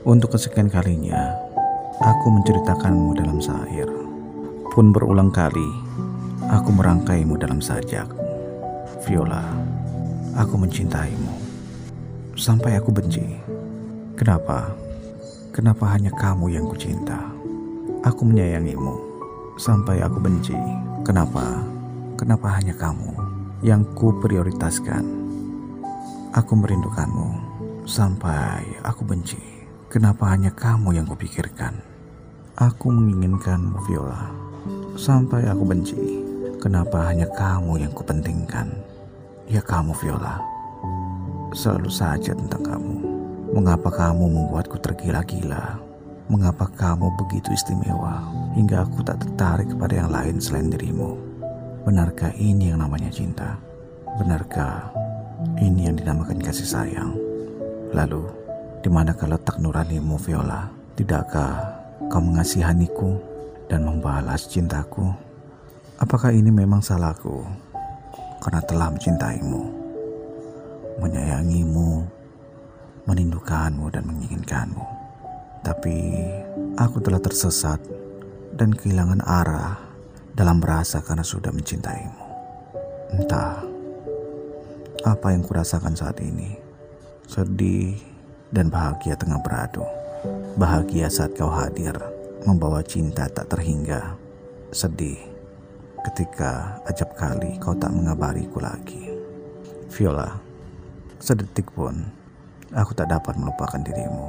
Untuk 0.00 0.32
kesekian 0.32 0.72
kalinya, 0.72 1.36
aku 2.00 2.32
menceritakanmu 2.32 3.20
dalam 3.20 3.36
syair. 3.36 3.84
Pun 4.72 4.96
berulang 4.96 5.28
kali, 5.28 5.68
aku 6.48 6.72
merangkaimu 6.72 7.36
dalam 7.36 7.60
sajak. 7.60 8.08
Viola, 9.04 9.44
aku 10.40 10.56
mencintaimu. 10.56 11.28
Sampai 12.32 12.80
aku 12.80 12.88
benci. 12.96 13.44
Kenapa? 14.16 14.72
Kenapa 15.52 15.92
hanya 15.92 16.08
kamu 16.16 16.48
yang 16.48 16.64
kucinta? 16.64 17.20
Aku 18.00 18.24
menyayangimu. 18.24 18.96
Sampai 19.60 20.00
aku 20.00 20.16
benci. 20.16 20.56
Kenapa? 21.04 21.60
Kenapa 22.16 22.56
hanya 22.56 22.72
kamu 22.72 23.12
yang 23.60 23.84
ku 23.92 24.16
prioritaskan? 24.16 25.04
Aku 26.32 26.56
merindukanmu. 26.56 27.36
Sampai 27.84 28.64
aku 28.80 29.04
benci. 29.04 29.49
Kenapa 29.90 30.30
hanya 30.30 30.54
kamu 30.54 30.94
yang 30.94 31.02
kupikirkan? 31.02 31.74
Aku 32.54 32.94
menginginkanmu, 32.94 33.74
Viola. 33.90 34.30
Sampai 34.94 35.42
aku 35.50 35.66
benci. 35.66 35.98
Kenapa 36.62 37.10
hanya 37.10 37.26
kamu 37.26 37.82
yang 37.82 37.90
kupentingkan? 37.90 38.70
Ya 39.50 39.58
kamu, 39.58 39.90
Viola. 39.98 40.38
Selalu 41.58 41.90
saja 41.90 42.38
tentang 42.38 42.62
kamu. 42.62 42.94
Mengapa 43.50 43.90
kamu 43.90 44.30
membuatku 44.30 44.78
tergila-gila? 44.78 45.82
Mengapa 46.30 46.70
kamu 46.70 47.10
begitu 47.26 47.50
istimewa 47.50 48.30
hingga 48.54 48.86
aku 48.86 49.02
tak 49.02 49.18
tertarik 49.26 49.74
kepada 49.74 50.06
yang 50.06 50.14
lain 50.14 50.38
selain 50.38 50.70
dirimu? 50.70 51.18
Benarkah 51.82 52.30
ini 52.38 52.70
yang 52.70 52.78
namanya 52.78 53.10
cinta? 53.10 53.58
Benarkah 54.22 54.86
ini 55.58 55.90
yang 55.90 55.98
dinamakan 55.98 56.38
kasih 56.38 56.78
sayang? 56.78 57.18
Lalu, 57.90 58.39
di 58.80 58.88
mana 58.88 59.12
kalau 59.12 59.36
tak 59.36 59.60
nuranimu 59.60 60.16
Viola? 60.16 60.72
Tidakkah 60.96 61.52
kau 62.08 62.20
mengasihaniku 62.20 63.20
dan 63.68 63.84
membalas 63.84 64.48
cintaku? 64.48 65.12
Apakah 66.00 66.32
ini 66.32 66.48
memang 66.48 66.80
salahku 66.80 67.44
karena 68.40 68.60
telah 68.64 68.88
mencintaimu, 68.88 69.62
menyayangimu, 70.96 72.08
merindukanmu 73.04 73.84
dan 73.92 74.08
menginginkanmu? 74.08 74.84
Tapi 75.60 75.96
aku 76.80 77.04
telah 77.04 77.20
tersesat 77.20 77.84
dan 78.56 78.72
kehilangan 78.72 79.20
arah 79.20 79.76
dalam 80.32 80.56
merasa 80.56 81.04
karena 81.04 81.20
sudah 81.20 81.52
mencintaimu. 81.52 82.24
Entah 83.12 83.60
apa 85.04 85.36
yang 85.36 85.44
kurasakan 85.44 85.92
saat 85.92 86.16
ini. 86.24 86.56
Sedih, 87.28 88.09
dan 88.50 88.66
bahagia 88.68 89.14
tengah 89.14 89.38
beradu. 89.40 89.86
Bahagia 90.58 91.06
saat 91.06 91.38
kau 91.38 91.48
hadir, 91.48 91.94
membawa 92.44 92.82
cinta 92.82 93.30
tak 93.30 93.48
terhingga. 93.48 94.18
Sedih 94.70 95.18
ketika 96.10 96.78
acap 96.86 97.14
kali 97.16 97.58
kau 97.62 97.74
tak 97.74 97.94
mengabariku 97.94 98.58
lagi. 98.58 99.10
Viola, 99.90 100.38
sedetik 101.18 101.70
pun 101.74 102.06
aku 102.74 102.92
tak 102.94 103.10
dapat 103.10 103.34
melupakan 103.38 103.80
dirimu. 103.80 104.28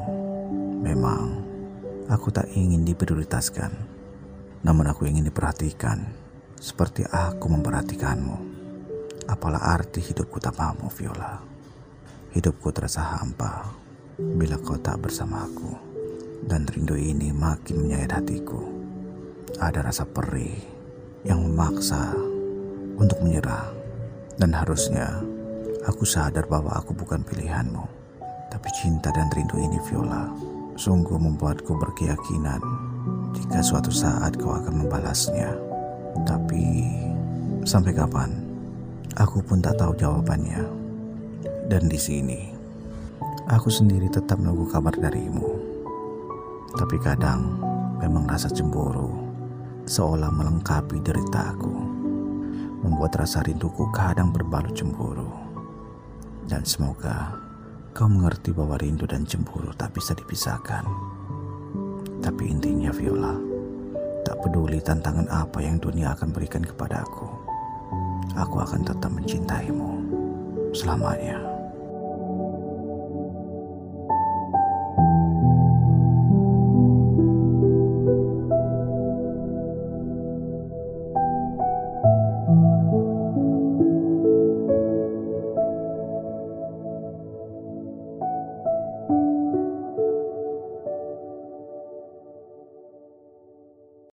Memang 0.81 1.45
aku 2.09 2.33
tak 2.33 2.49
ingin 2.53 2.81
diprioritaskan, 2.85 3.69
namun 4.65 4.89
aku 4.89 5.05
ingin 5.05 5.25
diperhatikan 5.25 6.01
seperti 6.57 7.05
aku 7.05 7.45
memperhatikanmu. 7.49 8.37
Apalah 9.29 9.77
arti 9.77 10.01
hidupku 10.01 10.41
tanpamu, 10.41 10.89
Viola. 10.89 11.39
Hidupku 12.33 12.73
terasa 12.73 13.21
hampa 13.21 13.81
bila 14.19 14.59
kau 14.59 14.79
tak 14.79 14.99
bersama 14.99 15.45
aku. 15.47 15.71
Dan 16.41 16.65
rindu 16.65 16.97
ini 16.97 17.29
makin 17.29 17.85
menyayat 17.85 18.17
hatiku. 18.17 18.59
Ada 19.61 19.85
rasa 19.85 20.03
perih 20.09 20.57
yang 21.21 21.45
memaksa 21.45 22.17
untuk 22.97 23.21
menyerah. 23.21 23.69
Dan 24.35 24.57
harusnya 24.57 25.21
aku 25.85 26.01
sadar 26.03 26.49
bahwa 26.49 26.73
aku 26.73 26.97
bukan 26.97 27.21
pilihanmu. 27.21 27.85
Tapi 28.51 28.69
cinta 28.73 29.13
dan 29.13 29.29
rindu 29.31 29.55
ini 29.61 29.77
Viola 29.87 30.27
sungguh 30.75 31.19
membuatku 31.19 31.77
berkeyakinan 31.77 32.61
jika 33.37 33.61
suatu 33.61 33.93
saat 33.93 34.35
kau 34.41 34.51
akan 34.51 34.85
membalasnya. 34.85 35.53
Tapi 36.25 36.63
sampai 37.63 37.93
kapan? 37.95 38.33
Aku 39.19 39.43
pun 39.43 39.61
tak 39.61 39.77
tahu 39.77 39.93
jawabannya. 39.95 40.63
Dan 41.69 41.87
di 41.87 41.99
sini 41.99 42.60
Aku 43.51 43.67
sendiri 43.67 44.07
tetap 44.07 44.39
menunggu 44.39 44.63
kabar 44.63 44.95
darimu. 44.95 45.43
Tapi 46.71 46.95
kadang 47.03 47.59
memang 47.99 48.23
rasa 48.23 48.47
cemburu 48.47 49.11
seolah 49.83 50.31
melengkapi 50.31 51.03
deritaku. 51.03 51.75
Membuat 52.79 53.19
rasa 53.19 53.43
rinduku 53.43 53.91
kadang 53.91 54.31
berbalut 54.31 54.71
cemburu. 54.71 55.27
Dan 56.47 56.63
semoga 56.63 57.35
kau 57.91 58.07
mengerti 58.07 58.55
bahwa 58.55 58.79
rindu 58.79 59.03
dan 59.03 59.27
cemburu 59.27 59.75
tak 59.75 59.99
bisa 59.99 60.15
dipisahkan. 60.15 60.87
Tapi 62.23 62.43
intinya 62.47 62.95
Viola, 62.95 63.35
tak 64.23 64.39
peduli 64.47 64.79
tantangan 64.79 65.27
apa 65.27 65.59
yang 65.59 65.75
dunia 65.75 66.15
akan 66.15 66.31
berikan 66.31 66.63
kepadaku. 66.63 67.27
Aku 68.31 68.63
akan 68.63 68.87
tetap 68.87 69.11
mencintaimu 69.11 69.91
selamanya. 70.71 71.50